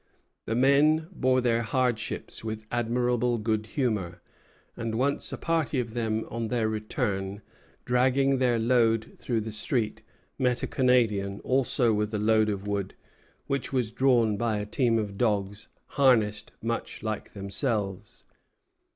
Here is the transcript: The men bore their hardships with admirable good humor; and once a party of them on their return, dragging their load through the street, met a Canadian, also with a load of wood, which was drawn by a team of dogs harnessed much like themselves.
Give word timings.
The 0.45 0.55
men 0.55 1.09
bore 1.11 1.41
their 1.41 1.61
hardships 1.61 2.43
with 2.43 2.65
admirable 2.71 3.37
good 3.37 3.67
humor; 3.67 4.19
and 4.75 4.95
once 4.95 5.31
a 5.31 5.37
party 5.37 5.79
of 5.79 5.93
them 5.93 6.25
on 6.27 6.47
their 6.47 6.67
return, 6.67 7.43
dragging 7.85 8.39
their 8.39 8.57
load 8.57 9.11
through 9.15 9.41
the 9.41 9.51
street, 9.51 10.01
met 10.39 10.63
a 10.63 10.67
Canadian, 10.67 11.39
also 11.41 11.93
with 11.93 12.11
a 12.15 12.17
load 12.17 12.49
of 12.49 12.65
wood, 12.67 12.95
which 13.45 13.71
was 13.71 13.91
drawn 13.91 14.37
by 14.37 14.57
a 14.57 14.65
team 14.65 14.97
of 14.97 15.19
dogs 15.19 15.67
harnessed 15.85 16.51
much 16.63 17.03
like 17.03 17.33
themselves. 17.33 18.23